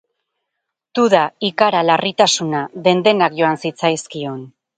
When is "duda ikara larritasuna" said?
0.99-2.63